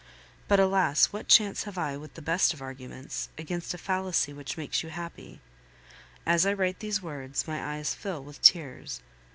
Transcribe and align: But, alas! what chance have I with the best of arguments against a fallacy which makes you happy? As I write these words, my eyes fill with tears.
But, 0.47 0.59
alas! 0.59 1.13
what 1.13 1.27
chance 1.27 1.65
have 1.65 1.77
I 1.77 1.95
with 1.95 2.15
the 2.15 2.23
best 2.23 2.55
of 2.55 2.61
arguments 2.63 3.29
against 3.37 3.75
a 3.75 3.77
fallacy 3.77 4.33
which 4.33 4.57
makes 4.57 4.81
you 4.81 4.89
happy? 4.89 5.41
As 6.25 6.43
I 6.43 6.53
write 6.53 6.79
these 6.79 7.03
words, 7.03 7.47
my 7.47 7.75
eyes 7.77 7.93
fill 7.93 8.23
with 8.23 8.41
tears. 8.41 9.03